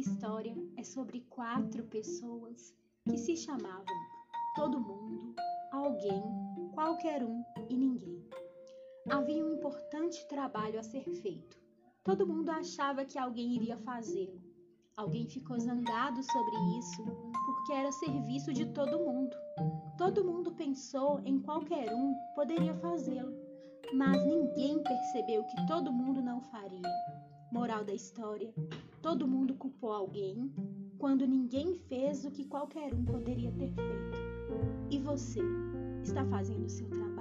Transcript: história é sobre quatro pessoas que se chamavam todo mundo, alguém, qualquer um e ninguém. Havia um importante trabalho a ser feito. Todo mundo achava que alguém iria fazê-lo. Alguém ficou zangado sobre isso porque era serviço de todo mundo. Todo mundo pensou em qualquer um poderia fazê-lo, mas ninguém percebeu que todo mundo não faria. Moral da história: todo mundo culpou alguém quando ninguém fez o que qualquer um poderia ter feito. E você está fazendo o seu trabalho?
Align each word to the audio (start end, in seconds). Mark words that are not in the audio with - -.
história 0.00 0.54
é 0.76 0.84
sobre 0.84 1.20
quatro 1.28 1.84
pessoas 1.84 2.74
que 3.04 3.18
se 3.18 3.36
chamavam 3.36 3.84
todo 4.54 4.80
mundo, 4.80 5.34
alguém, 5.72 6.22
qualquer 6.72 7.24
um 7.24 7.42
e 7.68 7.76
ninguém. 7.76 8.22
Havia 9.10 9.44
um 9.44 9.54
importante 9.54 10.26
trabalho 10.28 10.78
a 10.78 10.82
ser 10.82 11.04
feito. 11.22 11.58
Todo 12.04 12.26
mundo 12.26 12.50
achava 12.50 13.04
que 13.04 13.18
alguém 13.18 13.56
iria 13.56 13.76
fazê-lo. 13.78 14.40
Alguém 14.96 15.26
ficou 15.26 15.58
zangado 15.58 16.22
sobre 16.22 16.56
isso 16.78 17.02
porque 17.44 17.72
era 17.72 17.90
serviço 17.92 18.52
de 18.52 18.66
todo 18.66 18.98
mundo. 18.98 19.36
Todo 19.98 20.24
mundo 20.24 20.52
pensou 20.52 21.20
em 21.24 21.40
qualquer 21.40 21.92
um 21.94 22.14
poderia 22.34 22.74
fazê-lo, 22.74 23.32
mas 23.94 24.24
ninguém 24.24 24.82
percebeu 24.82 25.44
que 25.44 25.66
todo 25.66 25.92
mundo 25.92 26.22
não 26.22 26.40
faria. 26.40 26.82
Moral 27.52 27.84
da 27.84 27.92
história: 27.92 28.50
todo 29.02 29.28
mundo 29.28 29.52
culpou 29.54 29.92
alguém 29.92 30.50
quando 30.98 31.26
ninguém 31.26 31.74
fez 31.74 32.24
o 32.24 32.30
que 32.30 32.46
qualquer 32.46 32.94
um 32.94 33.04
poderia 33.04 33.52
ter 33.52 33.68
feito. 33.68 34.12
E 34.90 34.98
você 34.98 35.40
está 36.02 36.24
fazendo 36.24 36.64
o 36.64 36.70
seu 36.70 36.88
trabalho? 36.88 37.11